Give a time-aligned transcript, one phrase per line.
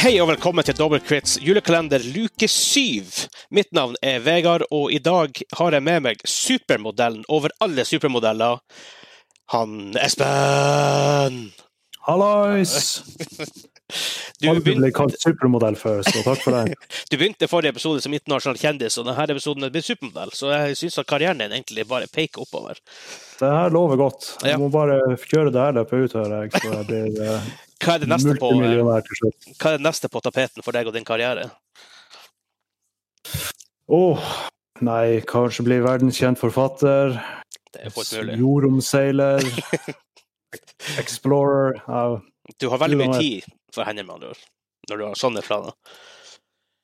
[0.00, 3.10] Hei og velkommen til Dobbeltkrits julekalender luke syv.
[3.52, 8.62] Mitt navn er Vegard, og i dag har jeg med meg supermodellen over alle supermodeller.
[9.52, 11.36] Han Espen!
[12.08, 12.72] Hallois!
[14.40, 16.76] Du Aldri begynte, ble kalt supermodell før, så takk for det.
[17.12, 21.02] du begynte forrige episode som internasjonal kjendis, og denne episoden blitt supermodell, så jeg syns
[21.04, 22.80] karrieren din egentlig bare peker oppover.
[23.36, 24.36] Det her lover godt.
[24.40, 24.54] Ja.
[24.54, 27.96] Jeg må bare kjøre det her løpet ut, hører jeg, så jeg blir eh, Hva
[27.96, 28.80] er på, eh,
[29.56, 31.48] hva er det neste på tapeten for deg og din karriere?
[33.88, 34.26] Åh,
[34.84, 37.16] nei, kanskje bli verdenskjent forfatter.
[37.72, 38.36] Det er fullt mulig.
[38.42, 39.48] Jordomseiler.
[41.02, 41.80] Explorer.
[41.88, 42.20] Uh,
[42.60, 44.44] Du har veldig mye tid for henne, med andre ord,
[44.90, 45.72] når du har sånne planer.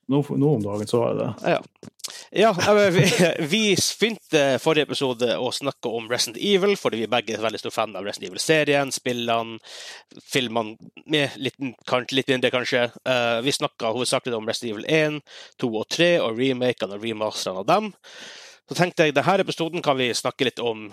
[0.09, 1.31] nå, nå om dagen så er det.
[1.43, 1.59] Ja.
[1.59, 1.96] ja
[2.37, 3.05] eh, vi,
[3.53, 3.61] vi
[4.01, 7.97] begynte forrige episode å snakke om Resident Evil, fordi vi begge er veldig store fan
[7.97, 9.59] av Resident Evil-serien, spillene,
[10.21, 11.57] filmene med litt,
[12.13, 12.87] litt mindre, kanskje.
[13.09, 15.21] Eh, vi snakka hovedsakelig om Resident Evil 1,
[15.63, 17.91] 2 og 3, og remakene og remasterne av dem.
[18.67, 20.89] Så tenkte jeg denne episoden kan vi snakke litt om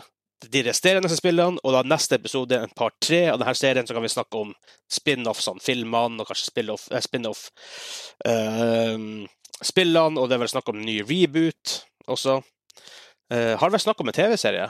[0.51, 4.03] de resterende spillene, og da neste episode, en part tre av denne serien, så kan
[4.03, 4.51] vi snakke om
[4.91, 7.47] spin-offsene, filmene, og kanskje spin-off eh, spin-off,
[8.27, 8.97] eh,
[9.67, 11.79] spillene, og det er vel snakk om ny reboot
[12.11, 12.39] også.
[13.31, 14.69] Uh, har det vært snakk om en TV-serie?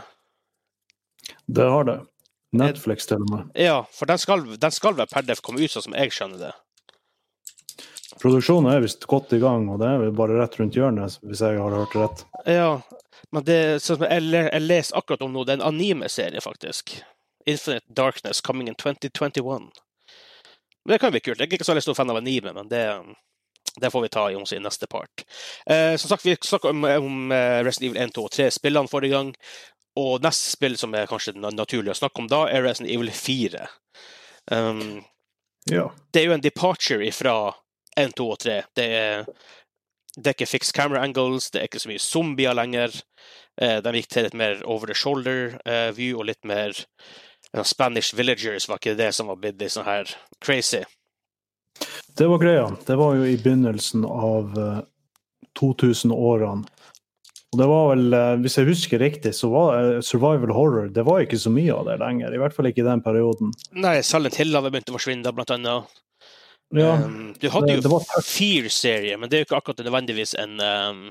[1.46, 2.00] Det har det.
[2.54, 3.48] Netflix til og med.
[3.58, 6.48] Ja, for den skal, den skal vel per def komme ut, sånn som jeg skjønner
[6.48, 6.52] det.
[8.22, 11.42] Produksjonen er visst godt i gang, og det er vel bare rett rundt hjørnet, hvis
[11.42, 12.22] jeg har hørt rett.
[12.46, 12.76] Ja,
[13.34, 17.00] men det, sånn som jeg, jeg leser akkurat om nå, det er en anime-serie, faktisk.
[17.50, 19.72] Infinite Darkness coming in 2021.
[20.86, 21.40] Det kan bli kult.
[21.40, 22.84] Jeg er ikke så veldig stor fan av anime, men det,
[23.82, 25.24] det får vi ta i, i neste part.
[25.66, 28.92] Eh, som sagt, vi snakka om, om eh, Resident Evil 1, 2 og 3 spillene
[28.92, 29.32] forrige gang.
[29.98, 33.12] Og neste spill som er kanskje na- naturlig å snakke om da, er Resident Evil
[33.14, 33.68] 4.
[34.52, 35.04] Um,
[35.72, 35.90] Ja.
[36.12, 37.54] det er jo en departure fra
[37.98, 38.56] 1, 2 og 3.
[38.76, 39.26] Det er,
[40.18, 42.92] det er ikke fixed camera angles, det er ikke så mye zombier lenger.
[43.62, 46.74] Eh, de gikk til litt mer over the shoulder eh, view og litt mer
[47.54, 50.10] eh, Spanish villagers, var ikke det som var blitt litt sånn her
[50.42, 50.82] crazy?
[52.18, 52.68] Det var greia.
[52.86, 54.82] Det var jo i begynnelsen av eh,
[55.60, 56.66] 2000-årene.
[57.54, 61.04] Og det var vel, eh, hvis jeg husker riktig, så var eh, survival horror det
[61.06, 62.34] var ikke så mye av det lenger.
[62.34, 63.52] I hvert fall ikke i den perioden.
[63.78, 66.00] Nei, Silent Hill hadde begynt å forsvinne, da, blant annet.
[66.74, 68.00] Ja, Um, du hadde det- jo.
[68.26, 71.02] Fear-serie, men det er jo ikke akkurat nødvendigvis en um,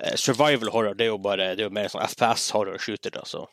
[0.00, 0.94] eh, survival horror.
[0.96, 3.12] Det er jo bare det er jo mer sånn FPS-horror-shooter.
[3.12, 3.44] da, så.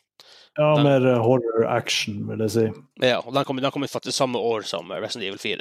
[0.56, 2.64] ja den- mer eh, horror action, vil jeg si.
[3.04, 5.60] Ja, og den kom, den kom ut faktisk samme år som Resident Evil 4.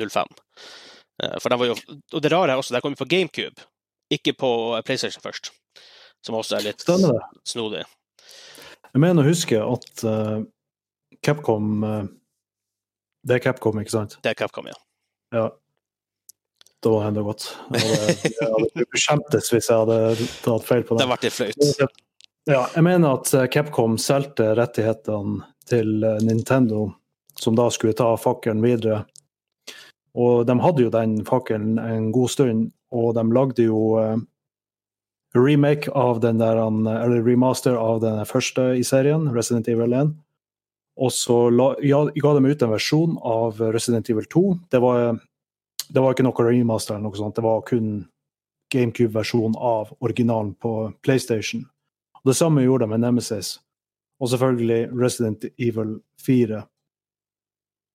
[0.00, 0.26] 05.
[1.22, 1.76] Eh, For den var jo,
[2.14, 3.66] og det rare er også, den kom jo på GameCube,
[4.12, 5.52] ikke på eh, PlayStation først.
[6.26, 7.84] Som også er litt Stemmer snodig.
[8.92, 10.40] Jeg mener å huske at uh,
[11.22, 12.06] Capcom uh,
[13.26, 14.16] Det er Capcom, ikke sant?
[14.24, 14.78] Det er Capcom, ja.
[15.36, 15.44] Ja.
[16.82, 17.44] Det var enda godt.
[17.74, 21.08] Jeg hadde, jeg hadde skjemtes hvis jeg hadde tatt feil på Det det.
[21.12, 22.02] ble litt flaut.
[22.46, 26.88] Ja, jeg mener at Capcom solgte rettighetene til Nintendo,
[27.40, 29.02] som da skulle ta fakkelen videre.
[30.16, 34.16] Og de hadde jo den fakkelen en god stund, og de lagde jo eh,
[35.36, 40.14] remake av den der, eller remaster av den første i serien, Resident Evil 1.
[40.96, 44.44] Og så la, ja, ga de ut en versjon av Resident Evil 2.
[44.72, 45.18] Det var,
[45.92, 48.06] det var ikke noe remaster eller noe sånt, det var kun
[48.72, 50.72] GameCube-versjonen av originalen på
[51.04, 51.66] PlayStation.
[52.22, 53.58] Og det samme gjorde de med Nemesis.
[54.16, 56.64] Og selvfølgelig Resident Evil 4.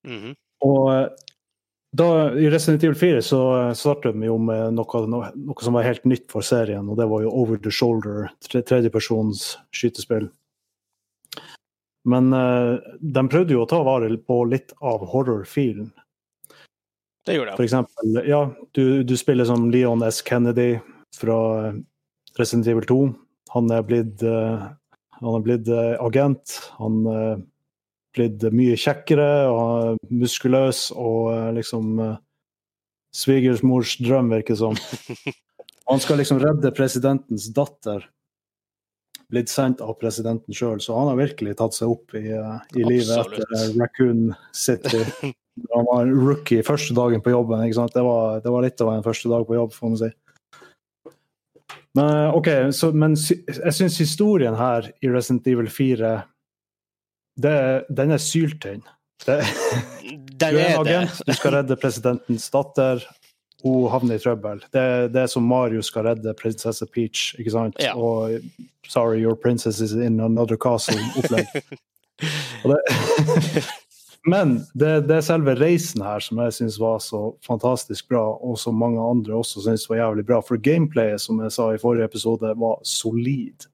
[0.06, 0.38] Mhm.
[0.62, 1.08] Og eh,
[1.92, 5.84] da, i Resident Evil 4 så eh, startet de jo med noe, noe, som var
[5.84, 10.30] helt nytt for serien, og det var jo Over the Shoulder, tre, tredjepersons skytespill.
[12.08, 15.92] Men uh, de prøvde jo å ta vare på litt av horror-filen.
[17.28, 18.40] Det gjorde For eksempel, ja,
[18.74, 20.24] du, du spiller som Leon S.
[20.26, 20.80] Kennedy
[21.14, 21.38] fra
[21.68, 21.76] eh,
[22.40, 22.98] Resident Evil 2.
[23.54, 24.72] Han er blitt, uh,
[25.20, 26.56] han er blitt uh, agent.
[26.80, 27.04] Han
[28.16, 31.96] blitt mye kjekkere og muskuløs og eh, liksom
[33.12, 34.78] Svigersmors drøm, virker det som.
[35.92, 38.06] Han skal liksom redde presidentens datter.
[39.32, 42.84] Blitt sendt av presidenten sjøl, så han har virkelig tatt seg opp i, eh, i
[42.84, 45.04] livet etter eh, Raccoon City.
[45.76, 47.64] Han var en rookie første dagen på jobben.
[47.66, 47.96] ikke sant?
[47.96, 50.12] Det var, det var litt av en første dag på jobb, får man si.
[52.00, 56.14] Men, ok, så, men jeg syns historien her i Resident Evil 4
[57.44, 57.56] det,
[57.90, 58.84] den er syltynn.
[59.26, 63.04] Du er en agent, du skal redde presidentens datter.
[63.62, 64.64] Hun havner i trøbbel.
[64.74, 67.78] Det, det er som Mario skal redde prinsesse Peach, ikke sant?
[67.82, 67.94] Ja.
[67.94, 68.42] Og
[68.88, 71.46] 'Sorry, your princess is in another castle'-opplegg.
[74.26, 78.60] Men det, det er selve reisen her som jeg syns var så fantastisk bra, og
[78.62, 80.42] som mange andre også syns var jævlig bra.
[80.46, 83.66] For gameplayet, som jeg sa i forrige episode, var solid.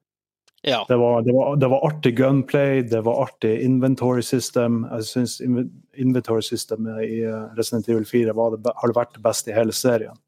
[0.68, 0.84] Ja.
[0.88, 4.82] Det var, det, var, det var artig gunplay, det var artig inventory system.
[4.90, 9.52] Jeg syns inventory systemet i eh, Resident Evil 4 var det, har vært det beste
[9.52, 10.18] i hele serien.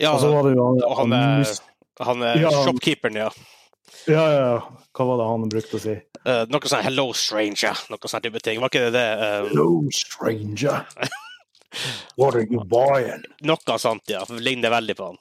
[0.00, 1.54] ja Og han, han er,
[2.08, 3.30] han er Ja, shopkeeperen, ja.
[4.08, 4.58] Ja, ja, ja.
[4.96, 5.94] Hva var det han brukte å si?
[6.24, 8.60] Uh, noe sånn 'hello, stranger', noe sånn type ting.
[8.60, 9.08] Var ikke det det?
[9.20, 9.48] Uh...
[9.52, 10.88] Hello, stranger.
[12.18, 13.24] What are you buying?
[13.44, 14.24] noe sånt, ja.
[14.32, 15.20] Ligner veldig på han.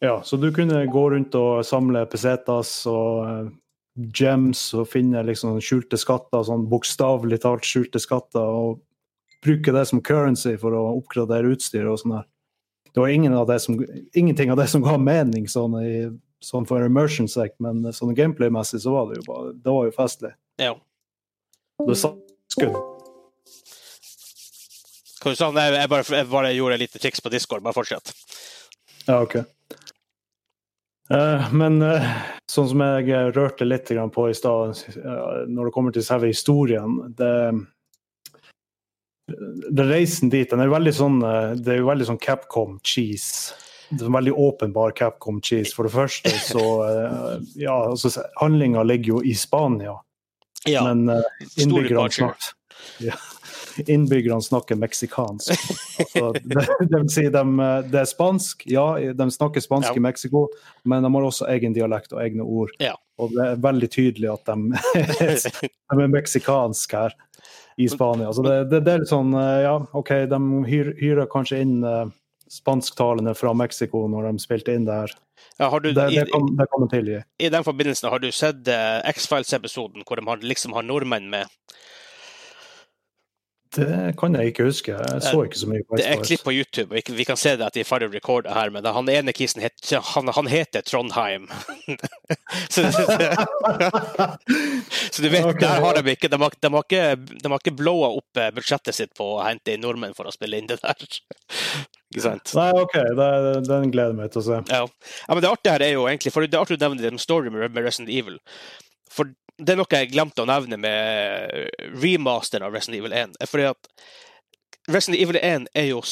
[0.00, 3.48] Ja, så du kunne gå rundt og samle pesetas og eh,
[3.98, 8.78] gems og finne liksom skjulte skatter, sånn bokstavelig talt skjulte skatter, og
[9.44, 12.28] bruke det som currency for å oppgradere utstyr og sånn der.
[12.94, 13.76] Det var ingen av det som,
[14.14, 16.06] ingenting av det som ga mening sånn, i,
[16.42, 19.94] sånn for immersion Sec, men sånn gameplay-messig så var det jo bare Det var jo
[19.98, 20.32] festlig.
[20.62, 20.72] Ja.
[21.86, 22.14] Det sa
[22.50, 22.74] skudd.
[22.74, 22.94] Du?
[25.28, 27.62] Jeg bare, jeg bare gjorde et lite triks på Discord.
[27.62, 28.14] Bare fortsett.
[29.06, 29.40] Ja, OK.
[31.10, 32.08] Eh, men eh,
[32.50, 34.76] sånn som jeg eh, rørte litt på i stad,
[35.48, 37.32] når det kommer til selve historien det,
[39.72, 41.18] det Reisen dit den er veldig sånn,
[41.60, 43.56] det er jo veldig sånn Capcom-cheese.
[43.88, 45.74] Det er en veldig åpenbar Capcom-cheese.
[45.76, 46.64] For det første så
[47.56, 49.98] Ja, altså, handlinga ligger jo i Spania,
[50.68, 50.84] Ja.
[50.88, 51.08] men
[51.56, 52.52] innbyggerne departure.
[53.04, 53.16] ja,
[53.86, 55.52] innbyggerne snakker meksikansk.
[55.98, 57.44] Altså, det, det vil si, de,
[57.92, 59.96] det er spansk, ja, de snakker spansk Ja.
[59.96, 60.46] i Mexico,
[60.84, 62.72] men de har også egen dialekt og egne ord.
[62.82, 62.94] Ja.
[63.18, 64.78] Og det er veldig tydelig at de,
[65.90, 67.16] de er meksikanske her
[67.78, 68.32] i Spania.
[68.32, 70.40] Så det, det, det er litt sånn, eh, ja, OK, de
[70.70, 72.06] hyr, hyrer kanskje inn eh,
[72.50, 75.14] spansktalende fra Mexico når de spilte inn det her.
[75.58, 77.20] Ja, har du, Det, det, kan, det kan de tilgi.
[77.38, 81.46] I den forbindelsen, har du sett eh, X-Files-episoden hvor de har, liksom har nordmenn med?
[83.76, 84.94] Det kan jeg ikke huske.
[84.96, 87.66] Jeg så ikke så mye på Det er klipp på YouTube, vi- kan se det
[87.66, 89.76] at de er ferdig recorda her, men han ene kisen het,
[90.14, 91.48] han, han heter Trondheim.
[92.72, 92.86] så,
[95.12, 95.60] så du vet, okay.
[95.60, 98.50] der har de ikke De har, de har ikke, de har ikke blowa opp eh,
[98.56, 100.96] budsjettet sitt på å hente inn nordmenn for å spille inn det der.
[102.08, 102.54] Ikke sant?
[102.56, 103.24] Nei, OK, det,
[103.66, 104.58] den gleder jeg meg til å se.
[104.72, 104.80] Ja.
[104.88, 107.10] ja, men det artige her er jo egentlig For det er artig å nevne det
[107.12, 108.38] med story med Resident Evil.
[109.12, 113.38] For det er noe jeg glemte å nevne med remasteren av Resident Evil 1.
[113.42, 113.90] er Fordi at
[114.88, 116.02] Resident Evil 1 er jo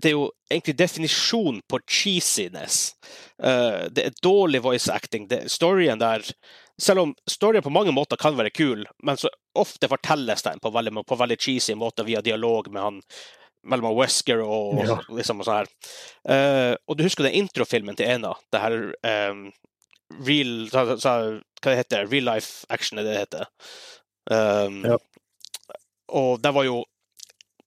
[0.00, 2.94] det er jo egentlig definisjon på cheesiness.
[3.42, 5.26] Eh, det er dårlig voice acting.
[5.28, 6.24] Det, storyen der
[6.80, 9.28] Selv om storyen på mange måter kan være kul, men så
[9.58, 13.00] ofte fortelles den på veldig, på veldig cheesy måter via dialog med han
[13.68, 14.96] mellom Wesker og, Ja.
[15.12, 15.68] liksom og sånn her.
[16.24, 18.32] Eh, og du husker den introfilmen til Ena?
[18.48, 18.78] Det her
[19.30, 19.50] um,
[20.26, 21.14] real så, så,
[21.60, 23.48] Hva det heter Real life action er det det heter.
[24.30, 24.98] Um, Ja.
[26.10, 26.80] Og det var jo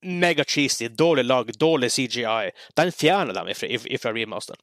[0.04, 2.52] mega cheesy, dårlig lag, dårlig CGI.
[2.76, 4.60] Den fjerner dem ifra, ifra remasteren.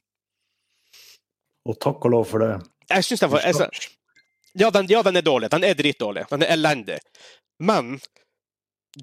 [1.65, 2.51] Og takk og lov for det.
[2.89, 3.69] Jeg synes den var, jeg,
[4.53, 5.49] ja, den, ja, den er dårlig.
[5.51, 6.25] Den er dritdårlig.
[6.29, 6.99] Den er elendig.
[7.59, 7.99] Men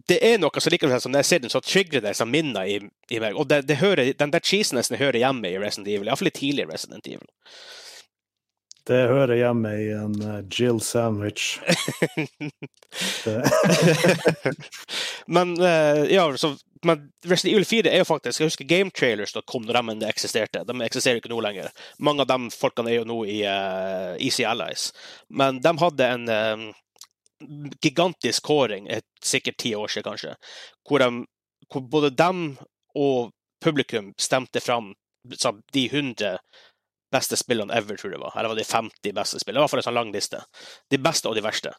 [0.08, 2.68] det er noe som likevel som når jeg ser den, så trigger det som minner
[2.68, 2.78] i,
[3.10, 3.36] i meg.
[3.38, 6.10] Og det, det hører, den der cheesenessen hører hjemme i Resident Evil.
[6.10, 7.24] Iallfall i tidlig Resident Evil.
[8.88, 11.58] Det hører hjemme i en eh, Jill sandwich.
[15.26, 19.82] Men eh, ja, så, men Resident Evil 4 er jo faktisk Jeg husker GameTrailers.com når
[20.00, 20.64] de eksisterte.
[20.64, 21.68] De eksisterer ikke nå lenger.
[21.98, 24.92] Mange av de folkene er jo nå i uh, Easy Allies.
[25.28, 26.72] Men de hadde en um,
[27.84, 28.88] gigantisk kåring,
[29.24, 30.34] sikkert ti år siden kanskje,
[30.88, 31.26] hvor, de,
[31.68, 32.56] hvor både dem
[32.94, 33.32] og
[33.64, 34.94] publikum stemte fram
[35.72, 36.38] de 100
[37.12, 38.36] beste spillene ever, tror jeg det var.
[38.36, 39.60] Eller var de 50 beste spillene.
[39.60, 40.42] I hvert fall en sånn lang liste.
[40.92, 41.74] De beste og de verste.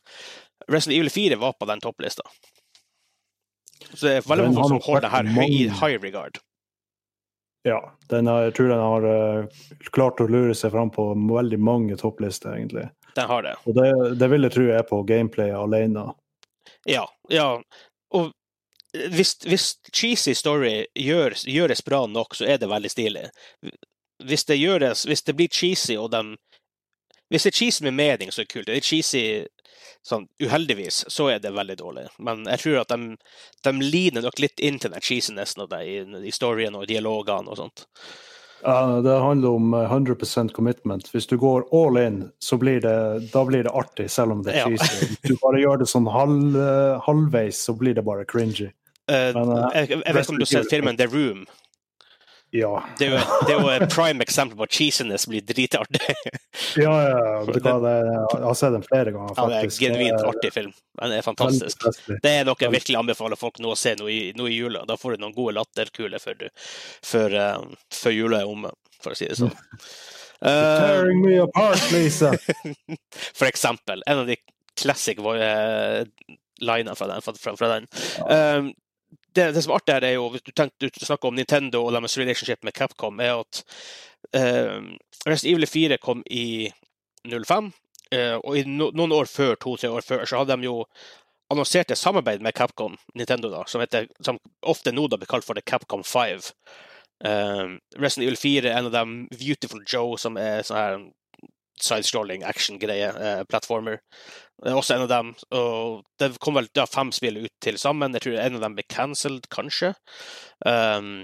[0.67, 2.25] Resident Evil 4 var på den topplista.
[3.93, 6.39] Så det er veldig mange folk som holder det her høy, i high regard.
[7.67, 9.61] ja, den har, jeg tror den har uh,
[9.95, 12.87] klart å lure seg fram på veldig mange topplister, egentlig.
[13.15, 13.55] Den har det.
[13.65, 13.87] Og det,
[14.19, 16.09] det vil jeg tro er på gameplay alene.
[16.87, 17.05] Ja.
[17.33, 17.49] ja.
[18.15, 18.31] Og
[19.13, 23.25] hvis, hvis cheesy story gjøres, gjøres bra nok, så er det veldig stilig.
[24.25, 26.37] Hvis det, gjøres, hvis det blir cheesy, og de
[27.29, 28.67] Hvis det er cheesy med mening, så er det kult.
[28.67, 29.45] Det er cheesy
[30.01, 32.07] sånn uheldigvis, så er det veldig dårlig.
[32.17, 33.15] Men jeg tror at de,
[33.63, 37.51] de liner nok litt inn til den cheesinessen av det i, i storyen og dialogene
[37.51, 37.85] og sånt.
[38.63, 41.07] Ja, det handler om eh, 100% commitment.
[41.13, 44.55] Hvis du går all in, så blir det, da blir det artig, selv om det
[44.55, 45.05] er cheesy.
[45.05, 45.29] Ja.
[45.29, 48.71] du bare gjør det sånn halv, eh, halvveis, så blir det bare cringy.
[49.09, 51.45] Uh, Men, eh, jeg, jeg vet ikke om du har sett filmen The Room?
[52.51, 52.83] Ja.
[52.97, 56.15] Det er jo, det er jo et prime eksempel på at cheesiness blir dritartig.
[56.81, 60.71] Ja, ja, jeg har sett den flere ganger, Ja, det er en genuint artig film.
[61.01, 61.85] Den er fantastisk.
[62.09, 64.81] Det er noe jeg virkelig anbefaler folk nå å se nå i, nå i jula.
[64.89, 66.49] Da får du noen gode latterkuler før,
[67.05, 69.53] før, eh, før jula er omme, for å si det sånn.
[70.41, 72.33] Tearing me apart, Lisa!
[73.39, 74.01] for eksempel.
[74.07, 74.37] En av de
[74.79, 76.03] classic uh,
[76.63, 77.21] linene fra den.
[77.21, 77.89] Fra, fra, den.
[78.17, 78.57] Ja.
[78.57, 78.71] Um,
[79.39, 81.83] det, det som er artig her, er jo hvis du, tenker, du snakker om Nintendo
[81.85, 83.61] og deres relationship med Capcom, er at
[84.35, 84.81] uh,
[85.25, 86.69] Resident Evil 4 kom i
[87.25, 87.71] 05,
[88.15, 90.83] uh, og i no, noen år før, to-tre år før, så hadde de jo
[91.49, 95.47] annonsert et samarbeid med Capcom, Nintendo, da, som, heter, som ofte nå da blir kalt
[95.47, 96.51] for The Capcom 5.
[97.25, 100.99] Uh, Resident Evil 4 er en av dem, Beautiful Joe, som er sånn her
[101.83, 103.99] side-scrolling action-greie, eh, platformer.
[104.59, 107.77] Det er også en av dem, og det kom vel da fem spill ut til
[107.79, 108.13] sammen.
[108.13, 109.93] Jeg tror en av dem ble cancelled, kanskje.
[110.65, 111.23] Um,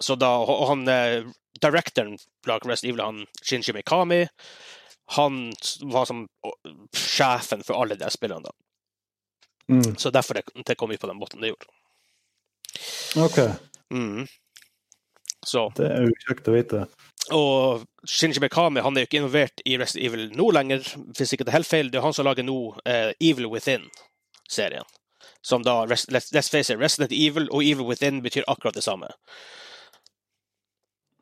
[0.00, 1.26] så da, og han eh,
[1.60, 4.24] directoren bak Rest Evil, han Shinji Mikami,
[5.18, 5.52] han
[5.92, 6.24] var som
[6.96, 8.42] sjefen for alle de spillene.
[8.48, 8.54] da.
[9.68, 11.68] Mm, Så derfor det, det kom ut på den måten det gjorde.
[13.16, 13.38] OK,
[13.94, 14.26] Mm.
[15.46, 16.84] Så, det er jo kjekt å vite.
[17.36, 20.84] og Shinji Mikami han er jo ikke involvert i Resident Evil nå lenger,
[21.16, 21.90] hvis ikke det er helt feil.
[21.92, 24.88] Det er han som lager nå eh, Evil Within-serien.
[25.44, 29.10] Som da, let's, let's face it, Resident Evil og Evil Within betyr akkurat det samme,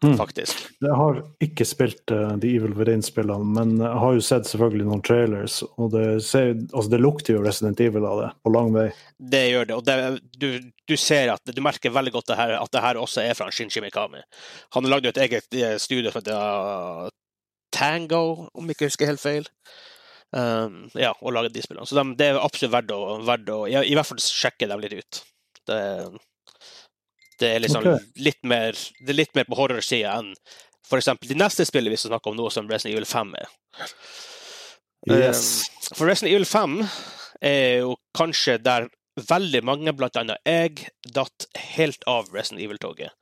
[0.02, 0.16] Mm.
[0.18, 0.64] faktisk.
[0.82, 5.04] Jeg har ikke spilt uh, The Evil Within-spillene, men jeg har jo sett selvfølgelig noen
[5.06, 8.88] trailers, og det, ser, altså det lukter jo Resident Evil av det, på lang vei.
[9.32, 9.96] Det gjør det, og det,
[10.42, 10.48] du,
[10.90, 13.50] du ser at du merker veldig godt det her, at det her også er fra
[13.54, 14.24] Shinji Mikami.
[14.74, 17.08] Han lagde jo et eget eh, studio som heter uh,
[17.72, 19.48] Tango, om jeg ikke husker helt feil.
[20.32, 21.86] Um, ja, og laget de spillene.
[21.86, 24.80] Så de, det er absolutt verdt å, verdt å i, i hvert fall sjekke dem
[24.80, 25.22] litt ut.
[25.68, 25.78] Det,
[27.42, 28.10] det er liksom okay.
[28.22, 30.32] litt, mer, det er litt mer på horrorsida enn
[30.98, 33.52] eksempel de neste spillene vi skal snakke om nå, som Resident Evil 5 er.
[35.10, 35.44] Yes.
[35.64, 36.74] Um, For Resident Evil 5
[37.48, 38.88] er jo kanskje der
[39.28, 43.12] veldig mange, blant annet jeg, datt helt av Resident Evil-toget.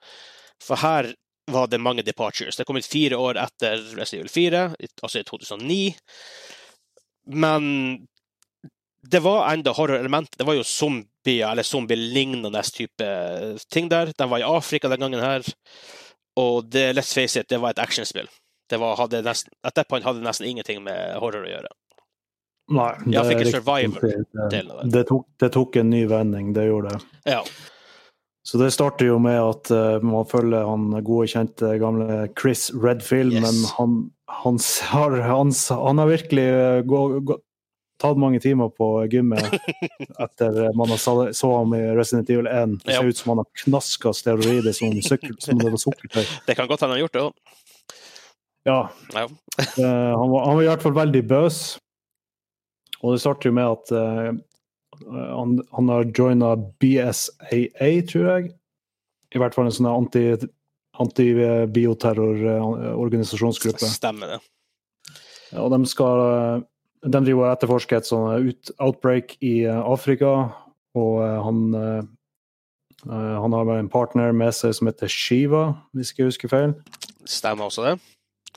[0.63, 1.13] For her
[1.51, 2.57] var det mange departures.
[2.57, 4.65] Det kom ut fire år etter Resident Evil 4,
[5.03, 5.81] altså i 2009.
[7.41, 7.65] Men
[9.03, 10.35] det var enda horror-element.
[10.39, 13.07] Det var jo zombier, eller zombie-lignende type
[13.73, 14.13] ting der.
[14.19, 15.45] De var i Afrika den gangen her.
[16.37, 18.29] Og det, let's face it, det var et actionspill.
[18.71, 21.73] Det var, hadde nesten, at that point hadde nesten ingenting med horror å gjøre.
[22.71, 23.53] Nei, det fikk er en.
[23.57, 24.91] Survivor-delen Det, av det.
[24.95, 27.01] det, tok, det tok en ny vending, det gjorde det.
[27.33, 27.41] Ja.
[28.47, 33.35] Så det starter jo med at uh, man følger han gode, kjente gamle Chris Redfield,
[33.35, 33.43] Yes.
[33.43, 33.97] men han,
[34.45, 34.61] han,
[34.93, 35.51] har, han,
[35.83, 37.37] han har virkelig uh, gå, gå,
[38.01, 39.45] tatt mange timer på gymmet
[40.25, 41.01] etter man har
[41.37, 42.79] så ham i Resident Evil 1.
[42.85, 43.09] Det ser Ja.
[43.13, 46.25] ut som han har knaska steroider som, sykkel, som det var sukkertøy.
[46.49, 47.35] Det kan godt hende han har gjort det òg.
[48.69, 48.81] Ja,
[49.15, 49.25] Ja.
[49.61, 51.57] Eh, han, var, han var i hvert fall veldig bøs.
[53.03, 54.31] Og det starter jo med at uh,
[55.09, 58.45] han, han har joina BSAA, tror jeg.
[59.33, 60.25] I hvert fall en sånn anti,
[61.01, 63.87] antibioterrororganisasjonsgruppe.
[63.89, 64.41] Stemmer det.
[65.59, 66.61] og de skal eh,
[67.07, 70.33] De driver og etterforsker et sånt outbreak i eh, Afrika,
[70.99, 72.01] og eh, han eh,
[73.09, 75.65] eh, han har en partner med seg som heter Shiva,
[75.97, 76.75] hvis ikke jeg husker feil.
[77.25, 77.99] Stemmer også det.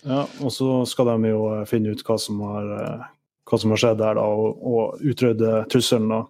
[0.03, 3.09] Ja, og så skal de jo eh, finne ut hva som har, eh,
[3.47, 6.11] hva som har skjedd der, da, og, og utrydde trusselen.
[6.11, 6.23] da.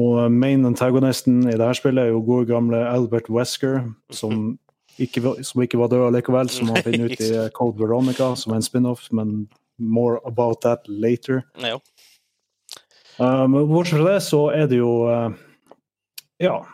[0.00, 3.82] Og eh, main antagonisten i dette spillet er jo gode gamle Albert Wesker,
[4.14, 4.54] som
[5.02, 8.54] ikke, som ikke var død allikevel, som man finner ut i eh, Cold Veronica, som
[8.54, 9.42] er en spin-off, men
[9.78, 11.42] more about that later.
[11.56, 11.80] Ja.
[13.18, 15.30] Um, bortsett fra det, så er det jo uh,
[16.42, 16.66] ja,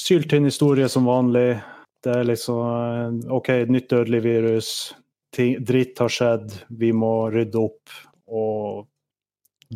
[0.00, 1.60] syltynn historie som vanlig.
[2.04, 4.94] Det er liksom eh, OK, nytt dødelig virus.
[5.36, 6.52] Ting, dritt har skjedd.
[6.68, 7.94] Vi må rydde opp.
[8.28, 8.84] Og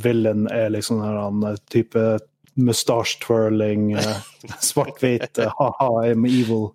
[0.03, 2.19] villain er liksom en type
[2.59, 4.21] mustache twirling, eh,
[4.61, 6.75] svart-hvit, eh, ha-ha, I'm evil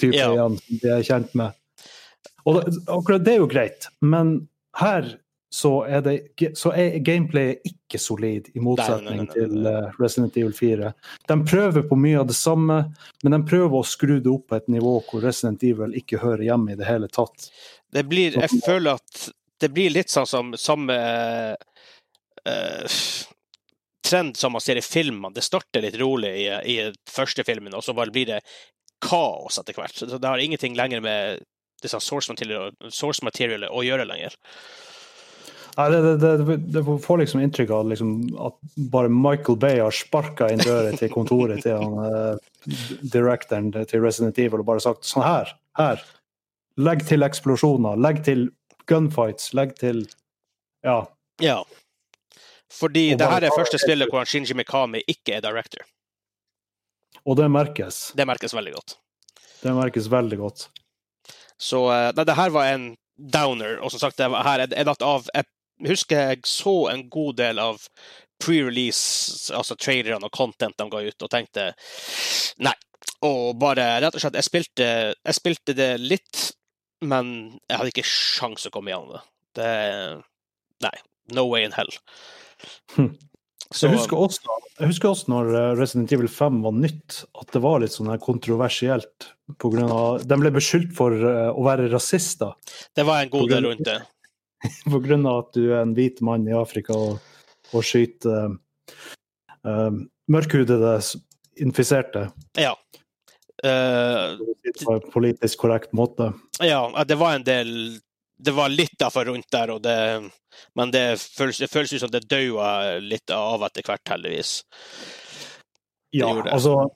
[0.00, 0.32] type Ja.
[0.32, 1.52] igjen, som de er kjent med.
[2.48, 4.48] Og det, akkurat det er jo greit, men
[4.78, 5.16] her
[5.52, 9.96] så er, det, så er gameplayet ikke solid, i motsetning Nei, nei, nei, til eh,
[9.98, 10.92] Resident Evil 4.
[11.26, 12.76] De prøver på mye av det samme,
[13.24, 16.46] men de prøver å skru det opp på et nivå hvor Resident Evil ikke hører
[16.46, 17.50] hjemme i det hele tatt.
[17.90, 19.26] Det blir Jeg føler at
[19.60, 20.94] det blir litt sånn som samme
[21.58, 23.00] uh,
[24.06, 25.34] trend som man ser i filmene.
[25.34, 26.76] Det starter litt rolig i, i
[27.10, 28.40] første filmen, og så bare blir det
[29.02, 29.98] kaos etter hvert.
[29.98, 31.42] Så det har ingenting lenger med
[31.82, 34.36] disse source material, source material å gjøre lenger.
[35.76, 38.56] Nei, det, det, det, får liksom inntrykk av liksom, at
[38.92, 42.72] bare Michael Bay har sparka inn døra til kontoret til han, uh,
[43.14, 46.02] directoren til Resident Evil og bare sagt sånn her, her.
[46.80, 48.48] Legg til eksplosjoner, legg til
[48.90, 50.04] gunfights, legg til
[50.84, 51.04] Ja.
[51.40, 51.62] Ja.
[52.70, 55.86] Fordi det her er første spillet hvor Shinji Mikami ikke er director.
[57.26, 58.10] Og det merkes.
[58.16, 58.96] Det merkes veldig godt.
[59.60, 60.68] Det merkes veldig godt.
[61.60, 62.90] Så eh, nei, det her var en
[63.20, 63.78] downer.
[63.84, 65.46] Og som sagt, her er er av Jeg
[65.88, 67.80] husker jeg så en god del av
[68.40, 71.72] pre-release, altså trailerne og content de ga ut, og tenkte
[72.64, 72.74] nei.
[73.24, 76.50] Og bare rett og slett Jeg spilte, jeg spilte det litt,
[77.04, 79.22] men jeg hadde ikke sjans å komme gjennom det.
[79.60, 79.72] det
[80.84, 80.96] nei.
[81.32, 81.92] No way in hell.
[82.96, 83.12] Hm.
[83.70, 87.52] Så, jeg, husker også, jeg husker også når eh, Resident Evil 5 var nytt, at
[87.54, 89.28] det var litt sånn kontroversielt.
[89.62, 92.56] På grunn av, de ble beskyldt for eh, å være rasister
[92.98, 94.00] det var en god del rundt det.
[94.92, 97.22] På grunn av at du er en hvit mann i Afrika og,
[97.70, 98.56] og skyter
[99.64, 99.98] uh,
[100.30, 100.98] mørkhudede
[101.62, 102.26] infiserte
[102.58, 102.74] Ja.
[103.60, 104.40] Uh,
[104.80, 106.30] på en politisk korrekt måte.
[106.64, 107.72] Ja, det var en del
[108.40, 109.96] Det var litt derfor rundt der, det,
[110.78, 114.54] men det føles, det føles ut som det daua litt av etter hvert, heldigvis.
[116.16, 116.50] Ja, det.
[116.50, 116.88] altså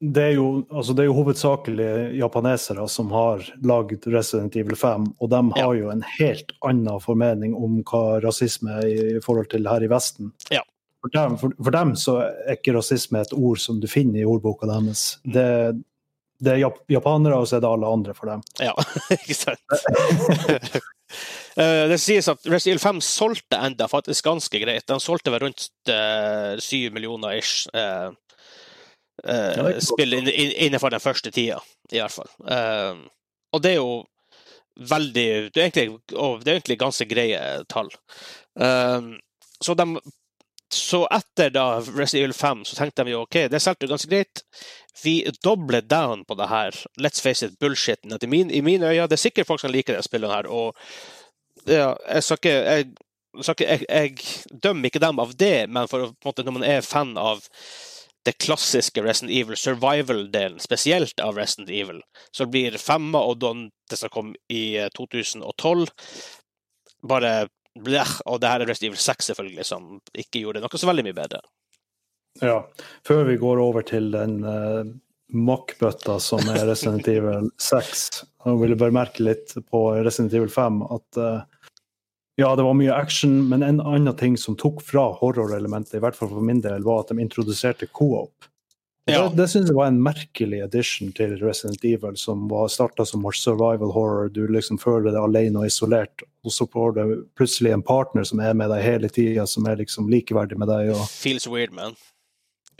[0.00, 5.06] det er, jo, altså det er jo hovedsakelig japanesere som har lagd Resident Evil 5,
[5.24, 9.68] og de har jo en helt annen formening om hva rasisme er i forhold til
[9.70, 10.34] her i Vesten.
[10.52, 10.60] Ja.
[11.00, 14.28] For, dem, for, for dem så er ikke rasisme et ord som du finner i
[14.28, 15.06] ordboka deres.
[15.24, 15.48] Det,
[16.42, 18.44] det er jap japanere, og så er det alle andre for dem.
[18.62, 18.74] Ja,
[19.16, 20.82] ikke sant?
[21.56, 24.84] Eh, det sies at Resident Evil 5 solgte enda faktisk ganske greit.
[24.90, 27.64] Den solgte vel rundt eh, syv millioner ish.
[27.72, 28.12] Uh,
[29.24, 31.56] ikke spill in, in, innenfor den første tida,
[31.88, 32.28] i hvert fall.
[32.44, 33.06] Uh,
[33.56, 34.04] og det er jo
[34.76, 37.38] veldig Det er egentlig, det er egentlig ganske greie
[37.72, 37.88] tall.
[39.64, 39.86] Så, de,
[40.72, 44.42] så etter da Resident Evil 5 så tenkte jo OK, det solgte jo ganske greit.
[45.02, 46.78] Vi dobler down på det her.
[47.00, 48.16] Let's face it, bullshitten.
[48.20, 50.46] I, min, I mine øyne det er sikkert folk som liker det spillet her.
[50.46, 50.76] og
[51.66, 52.86] ja, jeg skal ikke jeg,
[53.48, 57.16] ikke, jeg, jeg dømmer ikke dem av det, men for, måte, når man er fan
[57.18, 57.44] av
[58.26, 62.00] det klassiske Resident Evil, survival-delen, spesielt av Resident Evil,
[62.34, 65.86] så blir femma og Don, det som kom i eh, 2012,
[67.06, 67.46] bare
[67.84, 68.18] blech.
[68.26, 71.16] Og det her er Resident Evil 6, selvfølgelig, som ikke gjorde noe så veldig mye
[71.16, 71.42] bedre.
[72.44, 72.60] Ja.
[73.06, 74.84] Før vi går over til den uh,
[75.32, 78.06] makkbøtta som er Resident Evil 6,
[78.46, 81.62] og vil jeg bare merke litt på Resident Evil 5 at uh,
[82.36, 86.18] ja, det var mye action, men en annen ting som tok fra horrorelementet, i hvert
[86.18, 88.50] fall for min del, var at de introduserte co-op.
[89.06, 89.28] Ja.
[89.28, 93.22] Det, det synes jeg var en merkelig addition til Resident Evil, som var starta som
[93.38, 94.28] survival horror.
[94.34, 97.04] Du liksom føler deg alene og isolert, og så får du
[97.38, 100.90] plutselig en partner som er med deg hele tida, som er liksom likeverdig med deg.
[100.96, 101.94] og Feels weird, man.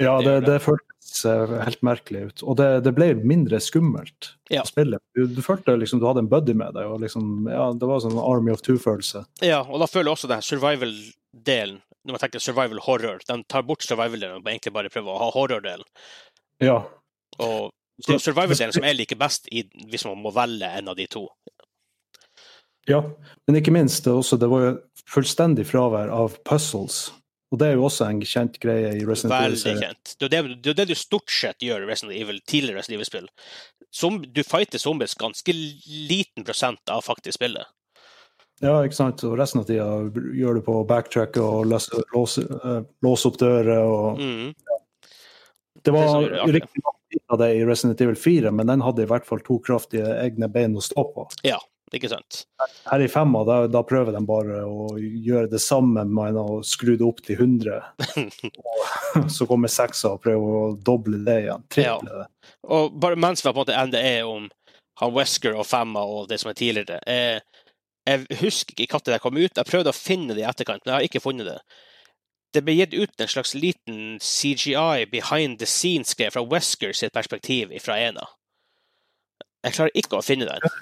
[0.02, 0.52] ja, Det det, det.
[0.56, 2.42] det føltes eh, helt merkelig ut.
[2.42, 4.62] Og det, det ble mindre skummelt Ja.
[4.62, 4.98] å spille.
[5.14, 6.90] Du, du følte liksom du hadde en buddy med deg.
[6.90, 9.22] og liksom, ja, Det var sånn Army of Two-følelse.
[9.46, 13.64] Ja, og da føler jeg også den survival-delen Når man tenker survival horror, de tar
[13.66, 15.86] bort survival-delen og egentlig bare prøver å ha horror-delen.
[16.62, 16.78] Ja.
[17.42, 17.72] Og
[18.06, 21.08] det er survival-delen som jeg liker best i, hvis man må velge en av de
[21.10, 21.26] to.
[22.86, 23.02] ja.
[23.46, 24.74] Men ikke minst, det, også, det var jo
[25.10, 27.08] fullstendig fravær av puzzles.
[27.54, 29.54] Og det er jo også en kjent greie i Resident Evil.
[29.54, 30.14] Veldig kjent.
[30.18, 32.98] Det er det, det er det du stort sett gjør i Resident Evil, tidligere Resident
[32.98, 33.28] Evil-spill.
[33.94, 37.70] Som, du fighter zombies ganske liten prosent av faktisk spillet.
[38.64, 39.24] Ja, ikke sant.
[39.28, 39.86] Og resten av tida
[40.36, 43.78] gjør du på backtrack og løse, låse, eh, låse opp dører.
[43.84, 44.54] og Mm.
[45.76, 46.82] Det Det var riktig
[47.28, 50.48] av det i Resident Evil 4, men den hadde i hvert fall to kraftige egne
[50.50, 51.26] bein å stå på.
[51.46, 51.58] Ja,
[51.94, 52.46] ikke sant?
[52.90, 56.96] Her i femma, da, da prøver de bare å gjøre det samme med å skru
[56.96, 57.82] det opp til 100.
[59.36, 61.66] Så kommer seksa og prøver å doble det igjen.
[61.70, 62.26] Triple det.
[62.66, 64.48] Og bare mens vi på en måte ender er om
[65.00, 67.40] han Wesker og Femma og det som er tidligere eh,
[68.06, 69.58] Jeg husker ikke når det kom ut.
[69.58, 71.58] Jeg prøvde å finne det i etterkant, men jeg har ikke funnet det.
[72.54, 77.74] Det ble gitt ut en slags liten CGI behind the scenes-greie fra Wesker sitt perspektiv
[77.82, 78.28] fra ena.
[79.66, 80.76] Jeg klarer ikke å finne den.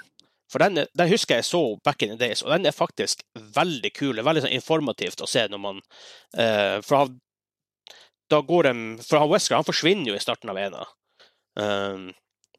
[0.53, 3.91] For den, den husker jeg så back in the days, og den er faktisk veldig
[3.97, 4.21] kul.
[4.21, 5.81] Veldig sånn informativt å se når man
[6.37, 7.15] uh, For han,
[8.29, 10.85] da går de For han Wesker han forsvinner jo i starten av ena.
[11.57, 12.13] Um,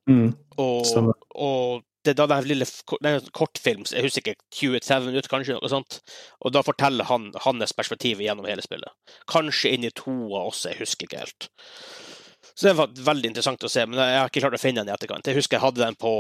[0.07, 0.37] Mm.
[0.63, 5.09] og, og det er da den lille det er en kortfilm, jeg husker ikke, 27
[5.11, 6.01] minutter kanskje, noe sånt.
[6.41, 8.95] Og da forteller han hans perspektiv gjennom hele spillet.
[9.31, 11.49] Kanskje inn i toa også, jeg husker ikke helt.
[12.57, 14.93] Så det var veldig interessant å se, men jeg har ikke klart å finne den
[14.93, 15.27] i etterkant.
[15.29, 16.13] Jeg husker jeg hadde den på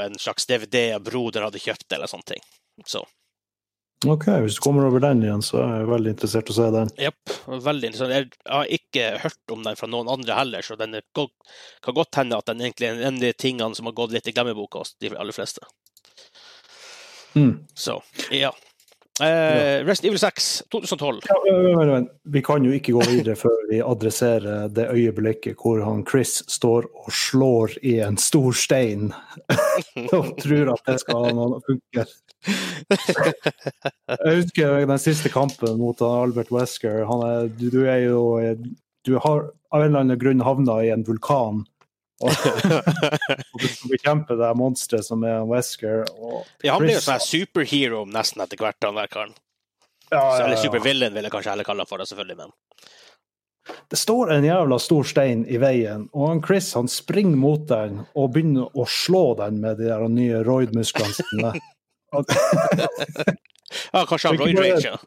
[0.00, 2.46] en slags DVD av broder hadde kjøpt, eller sånne ting.
[2.88, 3.02] Så
[4.06, 6.70] OK, hvis du kommer over den igjen, så er jeg veldig interessert i å se
[6.74, 6.88] den.
[7.04, 7.34] Jepp.
[7.46, 8.14] Veldig interessant.
[8.16, 12.40] Jeg har ikke hørt om den fra noen andre heller, så den kan godt hende
[12.40, 14.96] at den egentlig er en av de tingene som har gått litt i glemmeboka hos
[14.98, 15.62] de aller fleste.
[17.38, 17.62] Mm.
[17.78, 18.00] Så,
[18.34, 18.50] ja.
[19.20, 21.20] Eh, Resident Evil 6, 2012.
[21.28, 25.60] Ja, men, men, men, vi kan jo ikke gå videre før vi adresserer det øyeblikket
[25.60, 29.12] hvor han Chris står og slår i en stor stein
[30.16, 31.28] og tror at det skal
[31.68, 32.06] funke.
[34.12, 37.04] Jeg husker den siste kampen mot Albert Wesker.
[37.06, 38.22] Er, du, du, er jo
[39.06, 41.62] Du har av en eller annen grunn havna i en vulkan
[42.22, 42.30] og
[43.60, 46.04] du skal bekjempe det monsteret som er Wesker.
[46.62, 49.34] ja, han blir jo sånn superhero nesten etter hvert, han der karen.
[50.12, 50.44] Ja, ja, ja.
[50.46, 52.44] Eller supervillain, vil jeg kanskje heller kalle han for det, selvfølgelig.
[52.44, 52.54] men...
[53.92, 58.00] Det står en jævla stor stein i veien, og han Chris han springer mot den
[58.18, 61.52] og begynner å slå den med de der nye roid-musklene sine.
[63.92, 64.98] ja, kanskje han Roy rage, ja.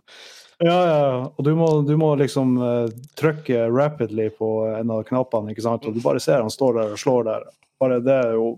[0.58, 1.34] Ja, ja.
[1.36, 2.88] Og du må, du må liksom uh,
[3.20, 5.86] trykke rapidly på en av knappene, ikke sant?
[5.88, 7.50] og du bare ser han står der og slår der.
[7.82, 8.54] Bare Det er jo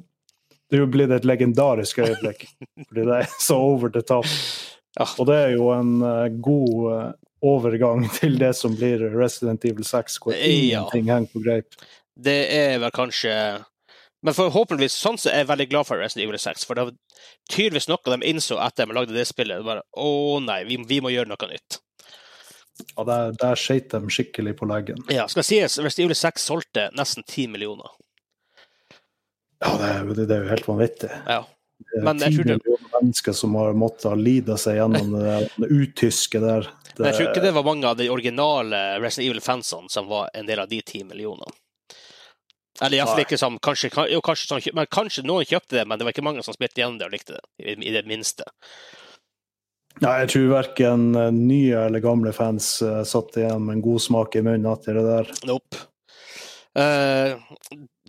[0.68, 2.42] det er jo blitt et legendarisk øyeblikk,
[2.90, 4.28] fordi det er så over the top.
[5.00, 5.06] Ja.
[5.08, 7.06] Og det er jo en uh, god uh,
[7.42, 11.16] overgang til det som blir Resident Evil 6, hvor ingenting ja.
[11.16, 11.80] henger på greip.
[12.18, 13.34] Det er vel kanskje
[14.26, 16.96] Men forhåpentligvis sånn så er jeg veldig glad for Resident Evil 6, for det var
[17.54, 19.62] tydeligvis noe de innså etter de lagde det spillet.
[19.66, 21.82] Bare, Å nei, vi, vi må gjøre noe nytt.
[22.96, 25.04] Ja, der, der skøyt de skikkelig på leggen.
[25.14, 27.94] Ja, skal sies, Resident Evil 6 solgte nesten 10 millioner.
[29.64, 31.12] Ja, det er, det er jo helt vanvittig.
[31.26, 31.44] Ja.
[32.02, 32.58] Men jeg tror det...
[32.58, 36.70] millioner mennesker som har måttet lide seg gjennom det, det utyske der.
[36.90, 36.98] Det...
[37.00, 40.50] Men jeg tror ikke det var mange av de originale Resident Evil-fansene som var en
[40.50, 41.54] del av de ti millionene.
[42.82, 46.06] Eller iallfall ikke sånn kanskje, jo, kanskje, sånn, men kanskje noen kjøpte det, men det
[46.06, 48.46] var ikke mange som spilte igjen det og likte det, i, i det minste.
[50.04, 54.04] Nei, jeg tror verken eh, nye eller gamle fans uh, satt igjen med en god
[54.04, 55.32] smak i munnen etter det der.
[55.50, 55.86] Nope.
[56.78, 57.34] Uh,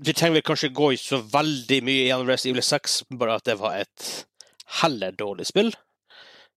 [0.05, 3.79] vi trenger kanskje gå så veldig mye gjennom Rest Evil 6, bare at det var
[3.81, 4.09] et
[4.83, 5.73] heller dårlig spill.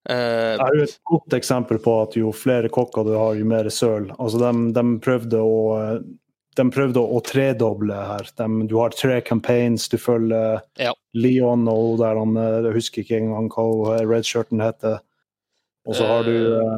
[0.04, 3.48] Uh, det er jo et godt eksempel på at jo flere kokker du har, jo
[3.48, 4.10] mer søl.
[4.18, 5.62] Altså, de, de prøvde å
[6.58, 8.28] de prøvde å, tredoble her.
[8.36, 10.92] De, du har tre campaigns, du følger ja.
[11.16, 15.00] Leon og der han Jeg husker ikke engang hva redshirten heter.
[15.88, 16.76] Og så har du uh,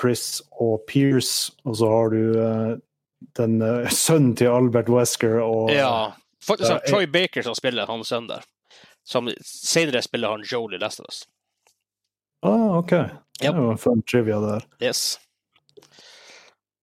[0.00, 2.72] Chris og Pierce, og så har du uh,
[3.38, 6.12] den uh, sønnen til Albert Wesker og Ja.
[6.44, 8.42] Faktisk er Troy Baker som spiller han sønnen der.
[9.04, 11.22] Som senere spiller han Joel i Last of Us.
[12.44, 12.90] Ah, OK.
[13.40, 14.66] Det er jo en fun trivia der.
[14.82, 15.18] Yes.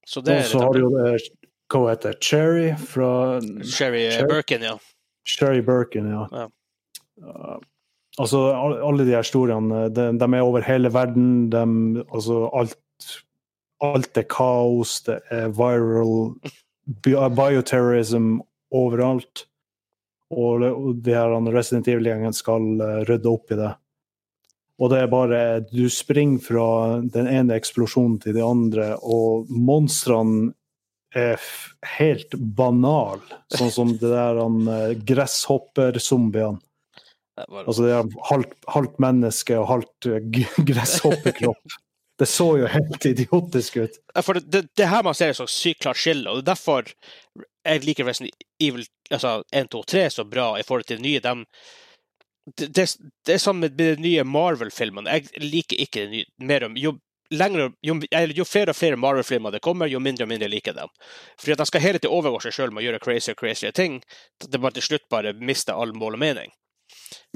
[0.07, 1.19] Så det og så har du jo det
[1.71, 4.77] Hva heter Cherry fra Cherry, Cherry Birkin, ja.
[5.27, 6.27] Cherry Birkin, ja.
[6.31, 6.47] ja.
[8.19, 8.39] Altså,
[8.83, 11.49] alle de her historiene, de, de, er over hele verden.
[11.53, 11.63] De,
[12.11, 13.15] altså, alt,
[13.81, 16.33] alt er kaos, det er viral
[17.05, 19.45] bioterrorism overalt.
[20.31, 23.71] Og, og de her Resident Evil-gjengen skal uh, rydde opp i det.
[24.81, 26.67] Og det er bare Du springer fra
[27.03, 30.53] den ene eksplosjonen til de andre, og monstrene
[31.17, 31.39] er
[31.97, 33.21] helt banal.
[33.53, 36.61] Sånn som det der han uh, gresshopper-zombiene.
[37.41, 40.25] Altså det er halvt, halvt menneske og halvt eh,
[40.67, 41.77] gresshoppekropp.
[42.21, 43.95] Det så jo helt idiotisk ut.
[44.21, 46.49] For det, det, det her man ser et så sykt klart skille, og det er
[46.51, 46.91] derfor
[47.65, 51.21] jeg liker Resident Evil altså 1, 2, 3 så bra i forhold til de nye.
[51.23, 51.33] De,
[52.61, 52.85] det,
[53.25, 55.17] det, er sånn med de nye Marvel-filmene.
[55.17, 56.29] Jeg liker ikke det nye.
[56.51, 56.95] Mer, jo,
[57.31, 60.91] lengre, jo, jo, flere og flere Marvel-filmer det kommer, jo mindre og mindre liker dem.
[61.39, 63.71] Fordi at de skal hele tiden overgå seg sjøl med å gjøre crazy og crazy
[63.75, 64.01] ting.
[64.43, 66.53] Det bare til slutt bare mister all mål og mening.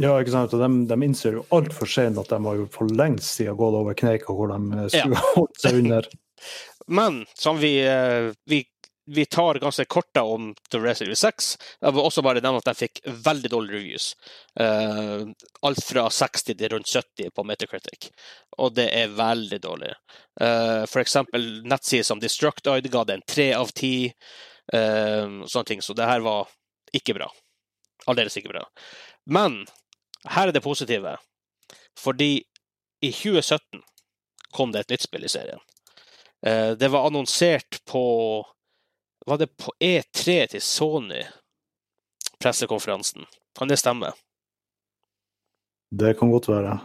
[0.02, 0.54] Ja, ikke sant.
[0.56, 3.78] Og de, de innser jo altfor sent at de har jo for lengst siden gått
[3.80, 5.26] over kneika hvor de eh, skulle ja.
[5.36, 6.10] holdt seg under.
[7.00, 8.62] Men som vi, eh, vi,
[9.06, 12.74] vi, tar ganske korta om The Resident 6, Jeg vil også bare nevne at de
[12.80, 14.08] fikk veldig dårlige reviews.
[14.60, 18.10] Uh, alt fra 60 til rundt 70 på Metacritic.
[18.58, 19.94] Og det er veldig dårlig.
[20.42, 24.12] Uh, for eksempel nettsider som Destructoid ga det en tre av ti.
[24.74, 25.86] Uh, sånne ting.
[25.86, 26.50] Så det her var
[26.96, 27.30] ikke bra.
[28.10, 28.66] Aldeles ikke bra.
[29.26, 29.64] Men
[30.30, 31.18] her er det positive.
[32.00, 32.44] Fordi
[33.02, 33.82] i 2017
[34.56, 35.62] kom det et nytt spill i serien.
[36.46, 38.06] Eh, det var annonsert på
[39.26, 41.24] Var det på E3 til Sony?
[42.40, 43.26] Pressekonferansen.
[43.58, 44.12] Kan det stemme?
[45.92, 46.80] Det kan godt være.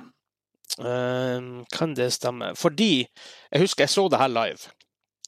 [0.81, 2.55] Uh, kan det stemme?
[2.57, 3.07] Fordi
[3.50, 4.72] jeg husker jeg så det her live.